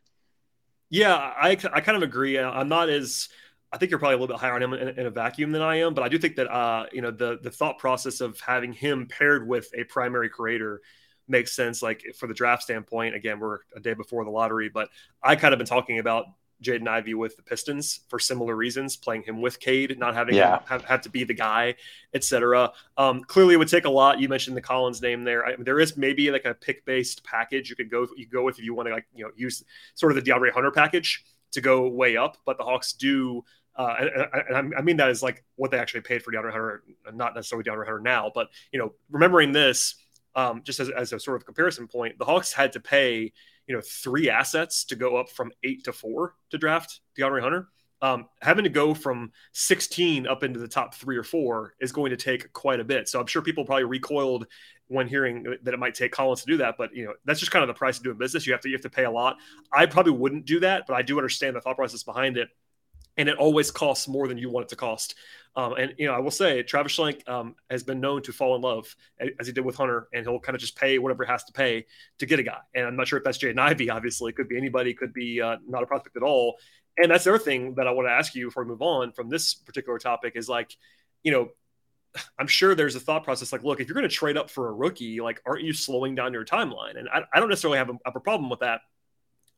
[0.89, 2.39] Yeah, I, I kind of agree.
[2.39, 3.28] I'm not as
[3.74, 5.63] I think you're probably a little bit higher on him in, in, a vacuum than
[5.63, 8.39] I am, but I do think that uh, you know the the thought process of
[8.39, 10.82] having him paired with a primary creator
[11.28, 11.82] makes sense.
[11.82, 14.90] Like for the draft standpoint, again, we're a day before the lottery, but
[15.22, 16.26] I kind of been talking about
[16.64, 20.58] Jaden Ivey with the Pistons for similar reasons, playing him with Cade, not having yeah.
[20.58, 21.76] him have, have, to be the guy,
[22.14, 22.72] etc.
[22.98, 24.20] Um, clearly, it would take a lot.
[24.20, 25.46] You mentioned the Collins name there.
[25.46, 28.58] I, there is maybe like a pick based package you could go you go with
[28.58, 29.64] if you want to like you know use
[29.96, 33.44] sort of the DeAndre Hunter package to go way up, but the Hawks do
[33.76, 36.84] uh, and, and, I mean that is like what they actually paid for DeAndre Hunter,
[37.14, 39.96] not necessarily DeAndre Hunter now, but you know, remembering this
[40.36, 43.32] um, just as, as a sort of comparison point, the Hawks had to pay
[43.67, 47.67] you know three assets to go up from eight to four to draft DeAndre Hunter.
[48.02, 52.10] Um, having to go from 16 up into the top three or four is going
[52.10, 53.08] to take quite a bit.
[53.08, 54.46] So I'm sure people probably recoiled
[54.88, 56.76] when hearing that it might take Collins to do that.
[56.78, 58.46] But you know, that's just kind of the price of doing business.
[58.46, 59.38] You have to you have to pay a lot.
[59.72, 62.50] I probably wouldn't do that, but I do understand the thought process behind it
[63.17, 65.15] and it always costs more than you want it to cost.
[65.56, 68.56] Um, and you know, I will say Travis Schlenk um, has been known to fall
[68.56, 68.95] in love
[69.39, 71.54] as he did with Hunter, and he'll kind of just pay whatever he has to
[71.54, 71.86] pay
[72.19, 72.58] to get a guy.
[72.73, 73.89] And I'm not sure if that's Jaden Ivey.
[73.89, 76.56] Obviously, it could be anybody, could be uh, not a prospect at all.
[76.97, 79.12] And that's the other thing that I want to ask you before we move on
[79.12, 80.76] from this particular topic is like,
[81.23, 81.49] you know,
[82.39, 84.69] I'm sure there's a thought process like, look, if you're going to trade up for
[84.69, 86.97] a rookie, like, aren't you slowing down your timeline?
[86.97, 88.82] And I, I don't necessarily have a, have a problem with that,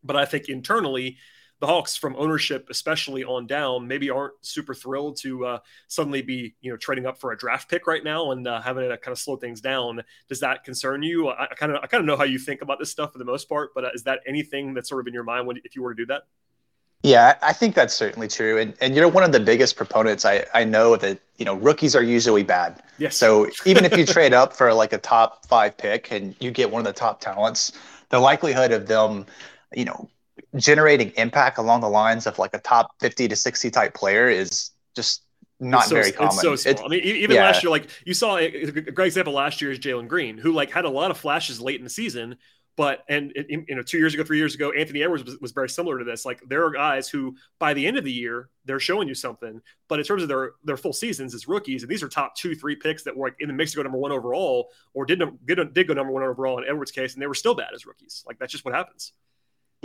[0.04, 1.18] but I think internally
[1.60, 6.56] the Hawks from ownership, especially on down, maybe aren't super thrilled to uh, suddenly be
[6.62, 9.14] you know trading up for a draft pick right now and uh, having to kind
[9.14, 10.04] of slow things down.
[10.28, 11.30] Does that concern you?
[11.30, 13.26] I kind of I kind of know how you think about this stuff for the
[13.26, 15.76] most part, but uh, is that anything that's sort of in your mind when if
[15.76, 16.24] you were to do that?
[17.06, 18.58] Yeah, I think that's certainly true.
[18.58, 20.26] And and you're one of the biggest proponents.
[20.26, 22.82] I, I know that, you know, rookies are usually bad.
[22.98, 23.16] Yes.
[23.16, 26.72] So even if you trade up for like a top five pick and you get
[26.72, 27.74] one of the top talents,
[28.10, 29.28] the likelihood of them,
[29.76, 30.10] you know,
[30.56, 34.72] generating impact along the lines of like a top 50 to 60 type player is
[34.96, 35.24] just
[35.60, 36.34] not so, very common.
[36.34, 36.86] It's so small.
[36.86, 37.46] I mean, even yeah.
[37.46, 40.52] last year, like you saw a, a great example last year is Jalen Green, who
[40.52, 42.38] like had a lot of flashes late in the season,
[42.76, 45.70] but and you know, two years ago, three years ago, Anthony Edwards was, was, very
[45.70, 46.26] similar to this.
[46.26, 49.62] Like there are guys who by the end of the year they're showing you something,
[49.88, 52.54] but in terms of their their full seasons as rookies, and these are top two,
[52.54, 55.22] three picks that were like in the mix to go number one overall, or did
[55.46, 57.86] did did go number one overall in Edwards' case, and they were still bad as
[57.86, 58.26] rookies.
[58.28, 59.14] Like that's just what happens.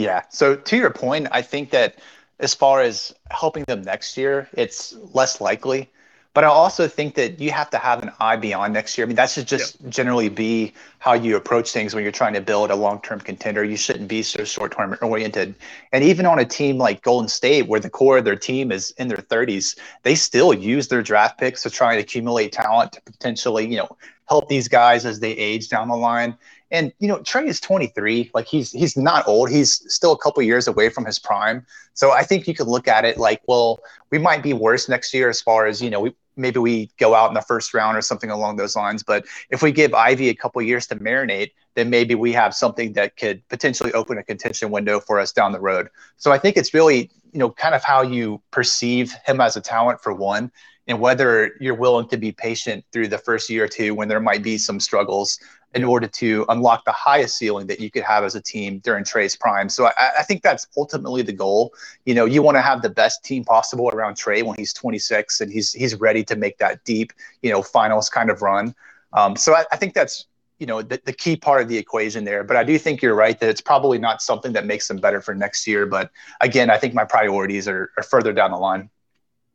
[0.00, 0.22] Yeah.
[0.30, 1.98] So to your point, I think that
[2.38, 5.90] as far as helping them next year, it's less likely.
[6.32, 9.04] But I also think that you have to have an eye beyond next year.
[9.04, 12.40] I mean, that should just generally be how you approach things when you're trying to
[12.40, 13.64] build a long-term contender.
[13.64, 15.56] You shouldn't be so short-term oriented.
[15.92, 18.92] And even on a team like Golden State, where the core of their team is
[18.92, 23.02] in their 30s, they still use their draft picks to try and accumulate talent to
[23.02, 23.96] potentially, you know,
[24.28, 26.38] help these guys as they age down the line.
[26.70, 28.30] And you know, Trae is 23.
[28.32, 29.50] Like he's he's not old.
[29.50, 31.66] He's still a couple years away from his prime.
[31.94, 33.80] So I think you could look at it like, well,
[34.10, 37.14] we might be worse next year as far as you know, we maybe we go
[37.14, 39.02] out in the first round or something along those lines.
[39.02, 42.92] But if we give Ivey a couple years to marinate, then maybe we have something
[42.94, 45.88] that could potentially open a contention window for us down the road.
[46.16, 49.60] So I think it's really you know kind of how you perceive him as a
[49.60, 50.50] talent for one
[50.86, 54.20] and whether you're willing to be patient through the first year or two when there
[54.20, 55.38] might be some struggles
[55.74, 59.04] in order to unlock the highest ceiling that you could have as a team during
[59.04, 59.68] Trae's prime.
[59.68, 61.72] So I, I think that's ultimately the goal.
[62.04, 65.40] You know, you want to have the best team possible around Trae when he's 26
[65.40, 68.74] and he's he's ready to make that deep, you know, finals kind of run.
[69.12, 70.26] Um, so I, I think that's
[70.58, 72.44] you know the, the key part of the equation there.
[72.44, 75.20] But I do think you're right that it's probably not something that makes them better
[75.20, 75.86] for next year.
[75.86, 78.90] But again, I think my priorities are, are further down the line.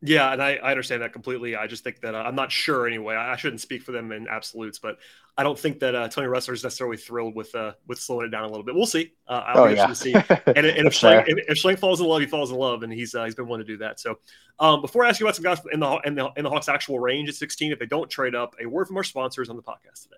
[0.02, 1.56] Yeah, and I, I understand that completely.
[1.56, 3.14] I just think that uh, I'm not sure anyway.
[3.14, 4.98] I, I, shouldn't speak for them in absolutes, but
[5.38, 8.30] I don't think that uh, Tony Ressler is necessarily thrilled with uh, with slowing it
[8.30, 8.74] down a little bit.
[8.74, 9.14] We'll see.
[9.26, 9.86] Uh, I'll oh, yeah.
[9.86, 10.12] to see.
[10.46, 13.14] And, and if, Schlenk, if, if falls in love, he falls in love, and he's
[13.14, 13.98] uh, he's been wanting to do that.
[13.98, 14.18] So,
[14.58, 16.68] um, before I ask you about some guys in the in the in the Hawks'
[16.68, 19.56] actual range at 16, if they don't trade up, a word from our sponsors on
[19.56, 20.16] the podcast today.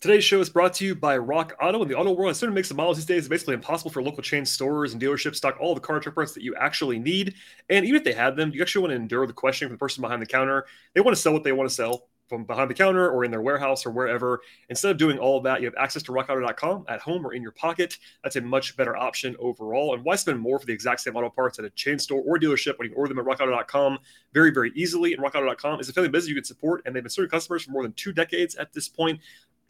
[0.00, 1.82] Today's show is brought to you by Rock Auto.
[1.82, 3.18] In the auto world, of makes the models these days.
[3.18, 6.32] It's basically impossible for local chain stores and dealerships to stock all the car parts
[6.32, 7.34] that you actually need.
[7.68, 9.78] And even if they have them, you actually want to endure the questioning from the
[9.78, 10.64] person behind the counter.
[10.94, 13.30] They want to sell what they want to sell from behind the counter or in
[13.30, 14.40] their warehouse or wherever.
[14.70, 17.42] Instead of doing all of that, you have access to rockauto.com at home or in
[17.42, 17.98] your pocket.
[18.22, 19.92] That's a much better option overall.
[19.92, 22.38] And why spend more for the exact same auto parts at a chain store or
[22.38, 23.98] dealership when you order them at rockauto.com
[24.32, 25.12] very, very easily?
[25.12, 27.72] And rockauto.com is a family business you can support, and they've been serving customers for
[27.72, 29.20] more than two decades at this point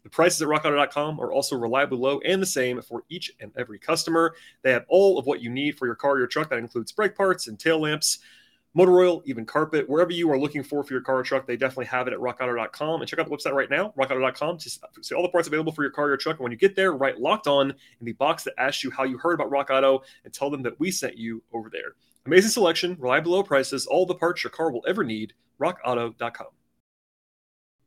[0.03, 3.77] The prices at rockauto.com are also reliably low and the same for each and every
[3.77, 4.33] customer.
[4.63, 6.49] They have all of what you need for your car or your truck.
[6.49, 8.19] That includes brake parts and tail lamps,
[8.73, 9.87] motor oil, even carpet.
[9.87, 12.19] Wherever you are looking for for your car or truck, they definitely have it at
[12.19, 13.01] rockauto.com.
[13.01, 14.69] And check out the website right now, rockauto.com, to
[15.01, 16.37] see all the parts available for your car or your truck.
[16.37, 19.03] And when you get there, write locked on in the box that asks you how
[19.03, 21.93] you heard about Rock Auto and tell them that we sent you over there.
[22.25, 25.33] Amazing selection, reliable low prices, all the parts your car will ever need.
[25.59, 26.47] RockAuto.com.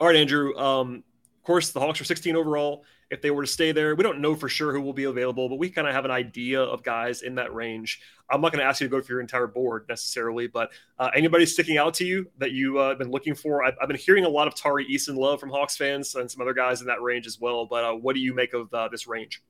[0.00, 0.56] All right, Andrew.
[0.56, 1.04] Um,
[1.44, 2.84] course, the Hawks are 16 overall.
[3.10, 5.48] If they were to stay there, we don't know for sure who will be available,
[5.48, 8.00] but we kind of have an idea of guys in that range.
[8.30, 11.10] I'm not going to ask you to go through your entire board necessarily, but uh,
[11.14, 13.62] anybody sticking out to you that you've uh, been looking for?
[13.62, 16.40] I've, I've, been hearing a lot of Tari Eason love from Hawks fans and some
[16.40, 17.66] other guys in that range as well.
[17.66, 19.42] But uh, what do you make of uh, this range?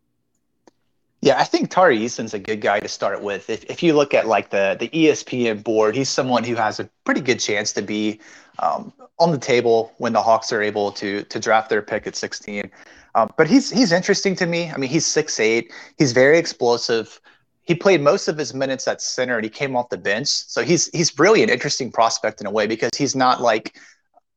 [1.25, 3.49] Yeah, I think Tari Eason's a good guy to start with.
[3.49, 6.91] If, if you look at like the the ESPN board, he's someone who has a
[7.05, 8.21] pretty good chance to be
[8.59, 12.15] um, on the table when the Hawks are able to to draft their pick at
[12.15, 12.71] 16.
[13.15, 14.71] Um, but he's he's interesting to me.
[14.71, 15.73] I mean, he's six eight.
[15.97, 17.19] He's very explosive.
[17.63, 20.29] He played most of his minutes at center, and he came off the bench.
[20.29, 23.81] So he's he's really an interesting prospect in a way because he's not like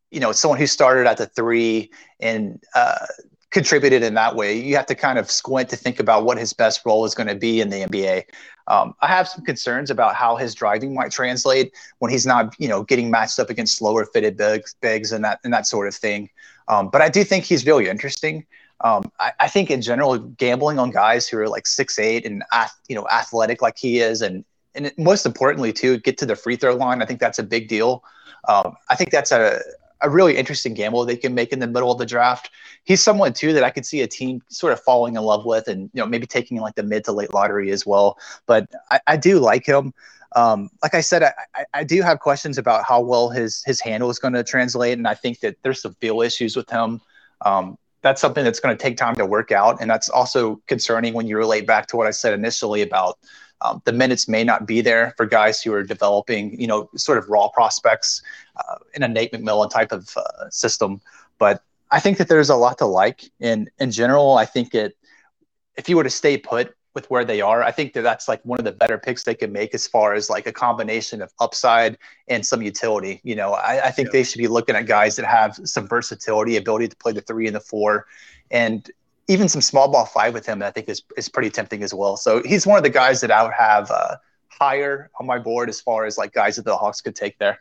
[0.09, 3.07] you know someone who started at the three and uh,
[3.51, 4.57] contributed in that way.
[4.57, 7.27] You have to kind of squint to think about what his best role is going
[7.27, 8.23] to be in the NBA.
[8.67, 12.67] Um, I have some concerns about how his driving might translate when he's not, you
[12.67, 15.95] know, getting matched up against slower fitted bigs, bigs and that and that sort of
[15.95, 16.29] thing.
[16.67, 18.45] Um, but I do think he's really interesting.
[18.81, 22.43] Um, I, I, think in general, gambling on guys who are like six eight and
[22.87, 26.57] you know athletic like he is, and and most importantly too, get to the free
[26.57, 27.01] throw line.
[27.01, 28.03] I think that's a big deal.
[28.47, 29.61] Um, I think that's a
[30.01, 32.51] a really interesting gamble they can make in the middle of the draft.
[32.83, 35.67] He's someone too that I could see a team sort of falling in love with,
[35.67, 38.17] and you know maybe taking like the mid to late lottery as well.
[38.45, 39.93] But I, I do like him.
[40.35, 44.09] Um, like I said, I, I, do have questions about how well his his handle
[44.09, 47.01] is going to translate, and I think that there's some feel issues with him.
[47.41, 51.13] Um, that's something that's going to take time to work out, and that's also concerning
[51.13, 53.17] when you relate back to what I said initially about
[53.61, 57.17] um, the minutes may not be there for guys who are developing, you know, sort
[57.17, 58.21] of raw prospects
[58.55, 61.01] uh, in a Nate McMillan type of uh, system.
[61.39, 63.31] But I think that there's a lot to like.
[63.39, 64.97] In in general, I think it,
[65.77, 68.41] if you were to stay put with where they are, I think that that's like
[68.43, 71.31] one of the better picks they can make as far as like a combination of
[71.39, 73.21] upside and some utility.
[73.23, 74.13] You know, I, I think yeah.
[74.13, 77.47] they should be looking at guys that have some versatility, ability to play the three
[77.47, 78.07] and the four,
[78.51, 78.89] and
[79.27, 82.17] even some small ball five with him, I think is is pretty tempting as well.
[82.17, 84.15] So he's one of the guys that I would have uh,
[84.47, 87.59] higher on my board as far as like guys that the Hawks could take there.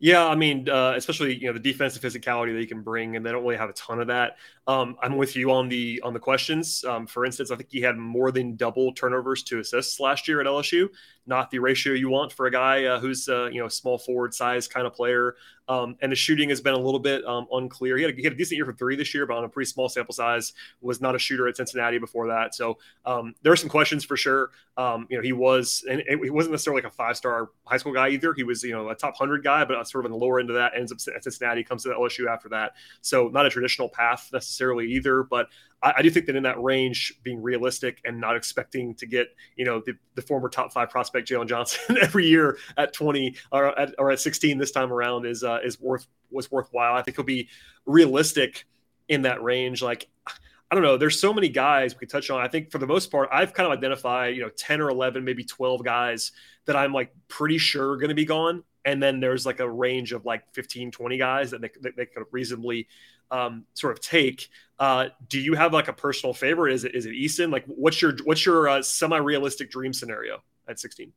[0.00, 3.24] Yeah, I mean, uh, especially you know the defensive physicality that you can bring, and
[3.24, 4.36] they don't really have a ton of that.
[4.66, 6.84] Um, I'm with you on the on the questions.
[6.84, 10.40] Um, for instance, I think he had more than double turnovers to assists last year
[10.40, 10.88] at LSU.
[11.26, 14.34] Not the ratio you want for a guy uh, who's uh, you know small forward
[14.34, 15.36] size kind of player.
[15.68, 17.96] Um, and the shooting has been a little bit um, unclear.
[17.96, 19.48] He had, a, he had, a, decent year for three this year, but on a
[19.48, 20.52] pretty small sample size.
[20.82, 22.54] Was not a shooter at Cincinnati before that.
[22.54, 24.50] So um, there are some questions for sure.
[24.76, 27.94] Um, you know, he was, and he wasn't necessarily like a five star high school
[27.94, 28.34] guy either.
[28.34, 30.50] He was, you know, a top hundred guy, but sort of in the lower end
[30.50, 30.72] of that.
[30.76, 32.72] Ends up at Cincinnati, comes to the LSU after that.
[33.00, 35.22] So not a traditional path necessarily either.
[35.22, 35.48] But
[35.84, 39.28] I, I, do think that in that range, being realistic and not expecting to get,
[39.56, 43.78] you know, the, the former top five prospect Jalen Johnson every year at 20 or
[43.78, 46.94] at, or at 16 this time around is uh, is worth was worthwhile.
[46.94, 47.48] I think he'll be
[47.86, 48.64] realistic
[49.08, 49.82] in that range.
[49.82, 50.96] Like, I don't know.
[50.96, 52.40] There's so many guys we could touch on.
[52.40, 55.22] I think for the most part, I've kind of identified, you know, 10 or 11,
[55.22, 56.32] maybe 12 guys
[56.64, 58.64] that I'm like pretty sure are going to be gone.
[58.84, 62.06] And then there's like a range of like 15, 20 guys that they, that they
[62.06, 62.88] could reasonably
[63.34, 64.48] um, sort of take.
[64.78, 66.72] Uh, do you have like a personal favorite?
[66.72, 67.52] Is it is it Eason?
[67.52, 71.12] Like, what's your what's your uh, semi realistic dream scenario at 16?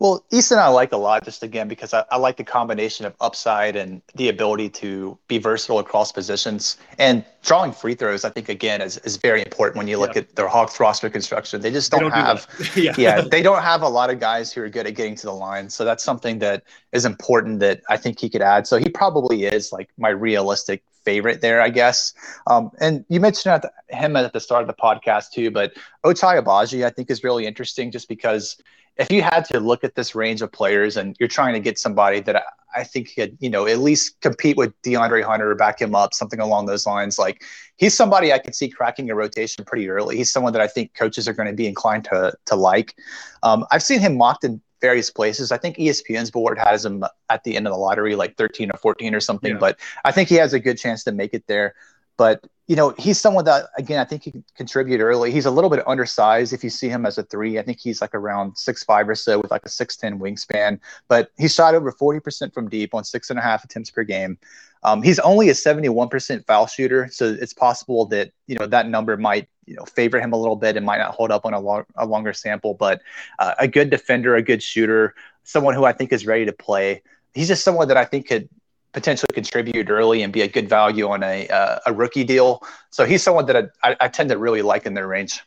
[0.00, 3.16] Well, Eason I like a lot just again because I, I, like the combination of
[3.20, 6.76] upside and the ability to be versatile across positions.
[6.98, 10.20] And drawing free throws, I think again is, is very important when you look yeah.
[10.20, 11.60] at their Hawks roster construction.
[11.60, 12.94] They just don't, they don't have do yeah.
[12.96, 15.34] yeah, they don't have a lot of guys who are good at getting to the
[15.34, 15.68] line.
[15.68, 18.68] So that's something that is important that I think he could add.
[18.68, 22.12] So he probably is like my realistic favorite there, I guess.
[22.46, 25.72] Um, and you mentioned at the, him at the start of the podcast too, but
[26.04, 28.60] Ochai Agbaji I think is really interesting just because
[28.98, 31.78] if you had to look at this range of players and you're trying to get
[31.78, 32.42] somebody that I,
[32.80, 36.12] I think could, you know, at least compete with DeAndre Hunter or back him up,
[36.12, 37.42] something along those lines, like
[37.76, 40.16] he's somebody I could see cracking a rotation pretty early.
[40.18, 42.94] He's someone that I think coaches are going to be inclined to to like.
[43.42, 45.52] Um, I've seen him mocked in various places.
[45.52, 48.78] I think ESPN's board has him at the end of the lottery, like 13 or
[48.78, 49.52] 14 or something.
[49.52, 49.58] Yeah.
[49.58, 51.74] But I think he has a good chance to make it there.
[52.16, 55.30] But you know, he's someone that again I think he can contribute early.
[55.30, 57.58] He's a little bit undersized if you see him as a three.
[57.58, 60.80] I think he's like around six five or so with like a six ten wingspan.
[61.06, 64.04] But he shot over forty percent from deep on six and a half attempts per
[64.04, 64.36] game.
[64.82, 69.16] Um, he's only a 71% foul shooter, so it's possible that you know that number
[69.16, 72.02] might you know favor him a little bit and might not hold up on a,
[72.02, 72.74] a longer sample.
[72.74, 73.02] But
[73.38, 75.14] uh, a good defender, a good shooter,
[75.44, 77.02] someone who I think is ready to play.
[77.34, 78.48] He's just someone that I think could
[78.92, 82.62] potentially contribute early and be a good value on a uh, a rookie deal.
[82.90, 85.40] So he's someone that I, I tend to really like in their range.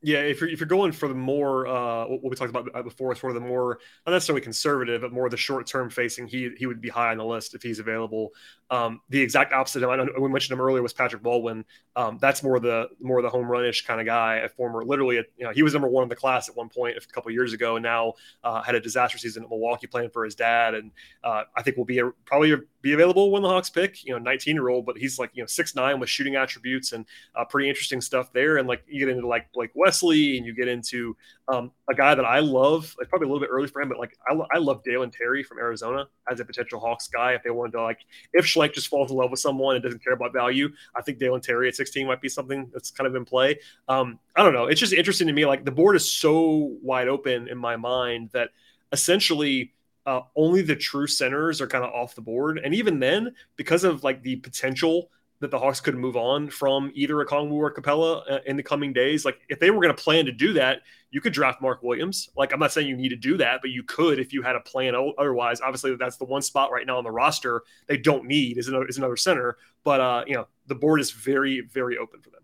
[0.00, 3.12] Yeah, if you're, if you're going for the more uh, what we talked about before,
[3.16, 6.66] sort of the more not necessarily conservative, but more the short term facing, he he
[6.66, 8.30] would be high on the list if he's available.
[8.70, 11.64] Um, the exact opposite, I know we mentioned him earlier, was Patrick Baldwin.
[11.96, 14.36] Um, that's more the more the home runish kind of guy.
[14.36, 16.68] A former, literally, a, you know, he was number one in the class at one
[16.68, 18.12] point a couple years ago, and now
[18.44, 20.92] uh, had a disaster season at Milwaukee playing for his dad, and
[21.24, 24.04] uh, I think will be a, probably be available when the Hawks pick.
[24.04, 26.92] You know, 19 year old, but he's like you know six nine with shooting attributes
[26.92, 28.58] and uh, pretty interesting stuff there.
[28.58, 31.16] And like you get into like Blake Wesley, and you get into
[31.48, 32.94] um, a guy that I love.
[33.00, 35.10] It's probably a little bit early for him, but like I, lo- I love Dalen
[35.10, 37.32] Terry from Arizona as a potential Hawks guy.
[37.32, 38.00] If they wanted to like,
[38.32, 41.18] if Schlenk just falls in love with someone and doesn't care about value, I think
[41.18, 43.58] Dalen Terry at 16 might be something that's kind of in play.
[43.88, 44.66] Um, I don't know.
[44.66, 45.46] It's just interesting to me.
[45.46, 48.50] Like the board is so wide open in my mind that
[48.92, 49.72] essentially
[50.08, 52.58] uh, only the true centers are kind of off the board.
[52.64, 56.90] And even then, because of like the potential that the Hawks could move on from
[56.94, 59.94] either a Okongwu or Capela uh, in the coming days, like if they were going
[59.94, 62.30] to plan to do that, you could draft Mark Williams.
[62.36, 64.56] Like I'm not saying you need to do that, but you could if you had
[64.56, 64.94] a plan.
[65.18, 68.68] Otherwise, obviously that's the one spot right now on the roster they don't need is
[68.68, 69.58] another, is another center.
[69.84, 72.40] But uh, you know the board is very very open for them.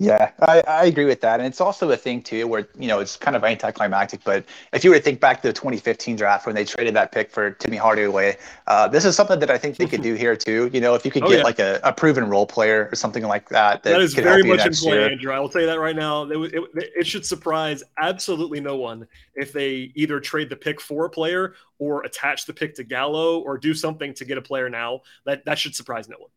[0.00, 1.40] Yeah, I, I agree with that.
[1.40, 4.84] And it's also a thing too where, you know, it's kind of anticlimactic, but if
[4.84, 7.50] you were to think back to the 2015 draft when they traded that pick for
[7.50, 8.36] Timmy Hardaway,
[8.68, 10.70] uh, this is something that I think they could do here too.
[10.72, 11.42] You know, if you could oh, get yeah.
[11.42, 13.82] like a, a, proven role player or something like that.
[13.82, 15.10] That, that is very much in play, year.
[15.10, 15.32] Andrew.
[15.32, 16.22] I will tell you that right now.
[16.30, 21.06] It, it, it should surprise absolutely no one if they either trade the pick for
[21.06, 24.70] a player or attach the pick to Gallo or do something to get a player
[24.70, 25.00] now.
[25.26, 26.30] That, that should surprise no one.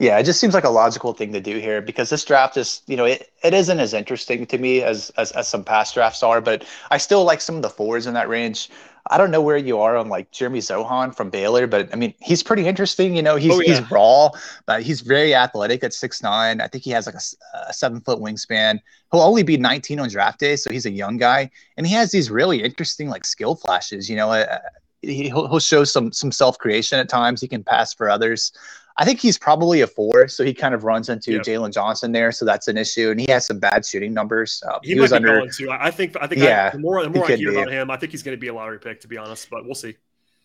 [0.00, 2.80] Yeah, it just seems like a logical thing to do here because this draft is,
[2.86, 6.22] you know, it, it isn't as interesting to me as, as, as some past drafts
[6.22, 8.70] are, but I still like some of the forwards in that range.
[9.10, 12.14] I don't know where you are on like Jeremy Sochan from Baylor, but I mean,
[12.18, 13.14] he's pretty interesting.
[13.14, 13.74] You know, he's oh, yeah.
[13.78, 14.30] he's raw,
[14.64, 16.62] but he's very athletic at six nine.
[16.62, 18.80] I think he has like a, a, seven foot wingspan.
[19.12, 22.10] He'll only be 19 on draft day, so he's a young guy, and he has
[22.10, 24.08] these really interesting like skill flashes.
[24.08, 24.60] You know, uh,
[25.02, 27.40] he, he'll, he'll show some some self creation at times.
[27.40, 28.52] He can pass for others.
[29.00, 31.42] I think he's probably a four, so he kind of runs into yep.
[31.42, 33.10] Jalen Johnson there, so that's an issue.
[33.10, 34.62] And he has some bad shooting numbers.
[34.68, 35.46] Uh, he, he was under.
[35.48, 35.70] Too.
[35.70, 36.14] I think.
[36.20, 36.42] I think.
[36.42, 37.56] Yeah, I, the more the more I hear be.
[37.56, 39.48] about him, I think he's going to be a lottery pick, to be honest.
[39.48, 39.96] But we'll see.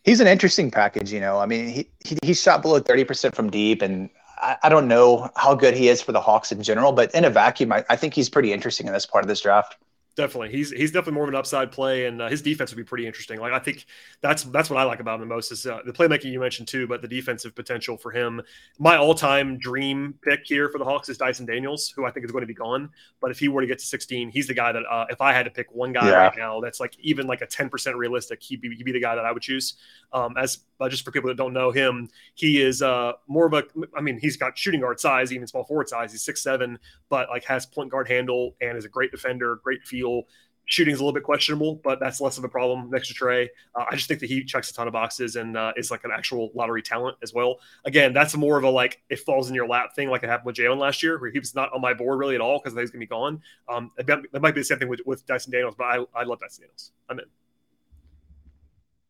[0.06, 1.38] He's an interesting package, you know.
[1.38, 4.88] I mean, he he, he shot below thirty percent from deep, and I, I, don't
[4.88, 6.94] know how good he is for the Hawks in general.
[6.94, 9.42] But in a vacuum, I, I think he's pretty interesting in this part of this
[9.42, 9.76] draft.
[10.16, 12.86] Definitely, he's he's definitely more of an upside play, and uh, his defense would be
[12.86, 13.38] pretty interesting.
[13.38, 13.86] Like I think
[14.22, 16.70] that's that's what I like about him the most is uh, the playmaking you mentioned
[16.70, 18.42] too, but the defensive potential for him.
[18.80, 22.32] My all-time dream pick here for the Hawks is Dyson Daniels, who I think is
[22.32, 22.90] going to be gone.
[23.20, 25.34] But if he were to get to 16, he's the guy that uh, if I
[25.34, 26.28] had to pick one guy yeah.
[26.28, 29.16] right now, that's like even like a 10% realistic, he'd be, he'd be the guy
[29.16, 29.74] that I would choose.
[30.14, 33.54] Um, as uh, just for people that don't know him, he is uh, more of
[33.54, 33.64] a.
[33.96, 36.12] I mean, he's got shooting guard size, even small forward size.
[36.12, 39.84] He's six seven, but like has point guard handle and is a great defender, great
[39.84, 40.24] feel.
[40.68, 43.48] Shooting's a little bit questionable, but that's less of a problem next to Trae.
[43.76, 46.04] Uh, I just think that he checks a ton of boxes and uh, is like
[46.06, 47.60] an actual lottery talent as well.
[47.86, 50.48] Again, that's more of a like it falls in your lap thing, like it happened
[50.48, 52.74] with Jalen last year, where he was not on my board really at all because
[52.74, 53.42] I think he's gonna be gone.
[53.70, 56.40] Um, that might be the same thing with, with Dyson Daniels, but I, I love
[56.40, 56.92] Dyson Daniels.
[57.10, 57.26] I'm in.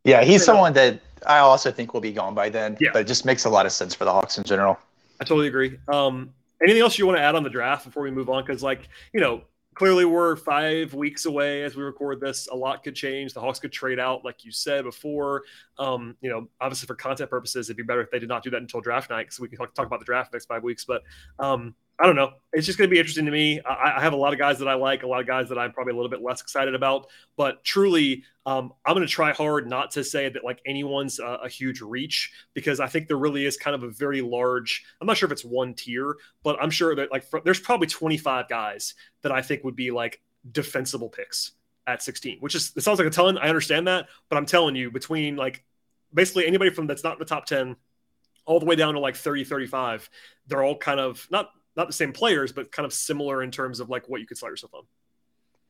[0.06, 2.78] Yeah, he's someone that I also think will be gone by then.
[2.80, 2.89] Yeah.
[2.94, 4.78] But it just makes a lot of sense for the Hawks in general.
[5.20, 5.78] I totally agree.
[5.88, 6.30] Um,
[6.62, 8.46] anything else you want to add on the draft before we move on?
[8.46, 9.41] Because, like, you know,
[9.74, 12.48] clearly we're five weeks away as we record this.
[12.48, 13.34] A lot could change.
[13.34, 15.44] The Hawks could trade out, like you said before.
[15.78, 18.50] Um, you know, obviously for content purposes, it'd be better if they did not do
[18.52, 20.86] that until draft night because we can talk, talk, about the draft next five weeks.
[20.86, 21.04] But
[21.39, 22.31] um, I don't know.
[22.51, 23.62] It's just going to be interesting to me.
[23.62, 25.58] I, I, have a lot of guys that I like, a lot of guys that
[25.58, 27.08] I'm probably a little bit less excited about.
[27.38, 31.39] But truly, um, I'm going to try hard not to say that like anyone's a,
[31.43, 34.84] a, huge reach because I think there really is kind of a very large.
[34.99, 38.49] I'm not sure if it's one tier, but I'm sure that like there's probably 25
[38.49, 41.53] guys that I think would be like defensible picks
[41.88, 43.38] at 16, which is it sounds like a ton.
[43.38, 45.63] I understand that, but I'm telling you, between like
[46.13, 47.77] basically anybody from that's not in the top 10
[48.45, 50.10] all the way down to like 30, 35,
[50.47, 53.80] they're all kind of not not the same players, but kind of similar in terms
[53.80, 54.84] of like what you could slide yourself on.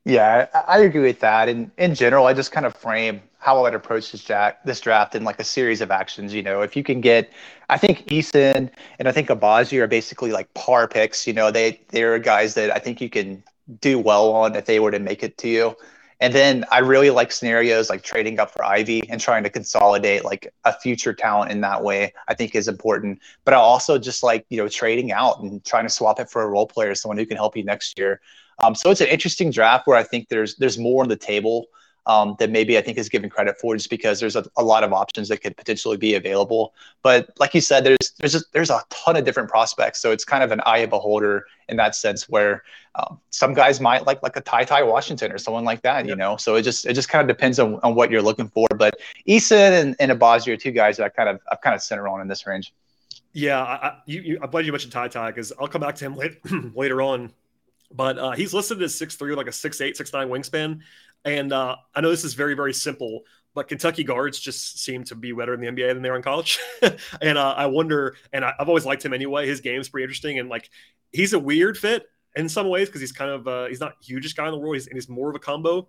[0.07, 1.49] Yeah, I agree with that.
[1.49, 4.79] And in general, I just kind of frame how I would approach this, jack, this
[4.79, 6.31] draft in like a series of actions.
[6.31, 7.31] You know, if you can get,
[7.69, 11.25] I think Eason and I think Agbaji are basically like par picks.
[11.25, 13.43] You know, they they're guys that I think you can
[13.81, 15.75] do well on if they were to make it to you.
[16.21, 20.23] And then I really like scenarios like trading up for Ivey and trying to consolidate
[20.23, 22.13] like a future talent in that way.
[22.27, 23.19] I think is important.
[23.43, 26.43] But I also just like you know trading out and trying to swap it for
[26.43, 28.21] a role player, someone who can help you next year.
[28.63, 31.65] Um, so it's an interesting draft where I think there's there's more on the table
[32.07, 34.83] um, that maybe I think is given credit for just because there's a, a, lot
[34.83, 36.73] of options that could potentially be available.
[37.01, 40.23] But like you said, there's there's a, there's a ton of different prospects, so it's
[40.23, 42.29] kind of an eye of beholder in that sense.
[42.29, 46.05] Where um, some guys might like like a Ty Ty Washington or someone like that,
[46.05, 46.37] you know.
[46.37, 48.67] So it just it just kind of depends on, on what you're looking for.
[48.77, 51.81] But Eason and, and Agbaji are two guys that I kind of I've kind of
[51.81, 52.73] center on in this range.
[53.33, 56.05] Yeah, I, you, you, I'm glad you mentioned Ty Ty because I'll come back to
[56.05, 56.39] him late,
[56.75, 57.33] later on.
[57.91, 60.81] But uh, he's listed as six three, like a six eight, six nine wingspan.
[61.25, 63.23] And uh, I know this is very, very simple,
[63.55, 66.21] but Kentucky guards just seem to be better in the NBA than they are in
[66.21, 66.59] college.
[67.21, 69.47] and uh, I wonder, and I, have always liked him anyway.
[69.47, 70.69] His game's pretty interesting, and like
[71.11, 72.05] he's a weird fit
[72.35, 74.75] in some ways because he's kind of uh, he's not hugest guy in the world.
[74.75, 75.87] He's, and he's more of a combo.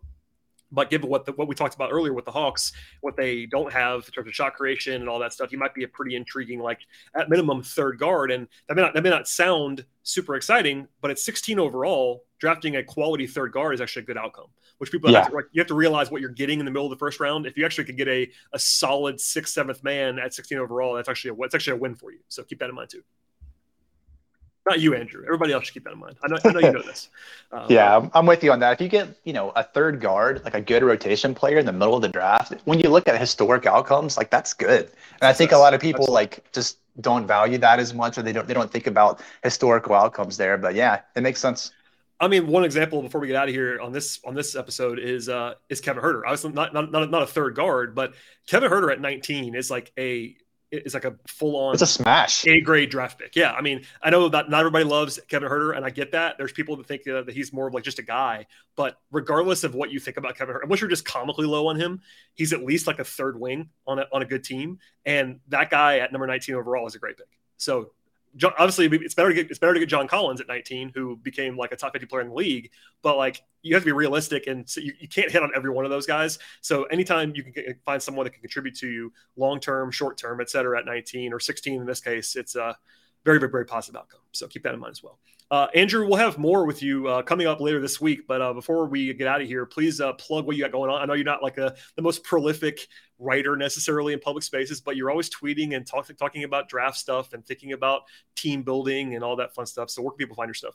[0.73, 3.73] But given what the, what we talked about earlier with the Hawks, what they don't
[3.73, 6.17] have in terms of shot creation and all that stuff, he might be a pretty
[6.17, 6.81] intriguing, like
[7.15, 8.31] at minimum third guard.
[8.31, 12.77] And that may not that may not sound super exciting, but at 16 overall, drafting
[12.77, 14.47] a quality third guard is actually a good outcome.
[14.79, 15.23] Which people yeah.
[15.23, 17.19] have to, you have to realize what you're getting in the middle of the first
[17.19, 17.47] round.
[17.47, 21.09] If you actually could get a a solid sixth, seventh man at 16 overall, that's
[21.09, 22.19] actually a it's actually a win for you.
[22.29, 23.03] So keep that in mind too.
[24.67, 25.23] Not you, Andrew.
[25.25, 26.17] Everybody else should keep that in mind.
[26.25, 27.09] I know, I know you know this.
[27.53, 28.73] Um, yeah, I'm, I'm with you on that.
[28.73, 31.73] If you get, you know, a third guard, like a good rotation player in the
[31.73, 34.91] middle of the draft, when you look at historic outcomes, like that's good.
[35.21, 38.23] And I think a lot of people like just don't value that as much, or
[38.23, 40.59] they don't they don't think about historical outcomes there.
[40.59, 41.71] But yeah, it makes sense.
[42.19, 44.99] I mean, one example before we get out of here on this on this episode
[44.99, 46.23] is uh is Kevin Huerter.
[46.25, 48.15] Obviously, not not not, not a third guard, but
[48.49, 50.37] Kevin Huerter at 19 is like a
[50.85, 53.37] is like a full on it's a smash A grade draft pick.
[53.37, 56.37] Yeah, I mean, I know that not everybody loves Kevin Huerter, and I get that.
[56.39, 58.47] There's people that think uh, that he's more of like just a guy,
[58.77, 61.77] but regardless of what you think about Kevin Huerter, unless you're just comically low on
[61.77, 62.01] him,
[62.35, 65.71] he's at least like a third wing on a on a good team, and that
[65.71, 67.29] guy at number 19 overall is a great pick.
[67.57, 67.93] So
[68.37, 71.17] John, obviously it's better to get it's better to get John Collins at 19, who
[71.17, 72.71] became like a top 50 player in the league.
[73.03, 75.71] But like you have to be realistic, and so you, you can't hit on every
[75.71, 76.39] one of those guys.
[76.61, 79.91] So anytime you can get, uh, find someone that can contribute to you long term,
[79.91, 82.77] short term, et cetera, at 19 or 16 in this case, it's a
[83.27, 84.21] very very very positive outcome.
[84.33, 85.19] So keep that in mind as well.
[85.49, 88.27] Uh, Andrew, we'll have more with you uh, coming up later this week.
[88.27, 90.91] But uh, before we get out of here, please uh, plug what you got going
[90.91, 91.01] on.
[91.01, 94.97] I know you're not like a, the most prolific writer necessarily in public spaces, but
[94.97, 98.03] you're always tweeting and talking talking about draft stuff and thinking about
[98.35, 99.89] team building and all that fun stuff.
[99.89, 100.75] So where can people find your stuff?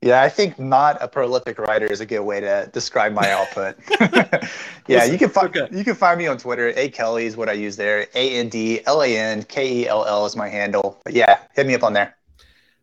[0.00, 3.76] Yeah, I think not a prolific writer is a good way to describe my output.
[4.86, 5.76] yeah, you can find okay.
[5.76, 6.72] you can find me on Twitter.
[6.76, 8.06] A Kelly is what I use there.
[8.14, 11.00] A N D L A N K E L L is my handle.
[11.04, 12.18] But yeah, hit me up on there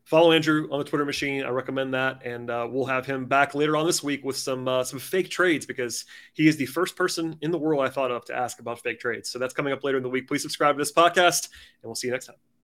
[0.05, 1.43] follow Andrew on the Twitter machine.
[1.43, 4.67] I recommend that, and uh, we'll have him back later on this week with some
[4.67, 8.11] uh, some fake trades because he is the first person in the world I thought
[8.11, 9.29] of to ask about fake trades.
[9.29, 10.27] So that's coming up later in the week.
[10.27, 11.49] Please subscribe to this podcast,
[11.81, 12.37] and we'll see you next time.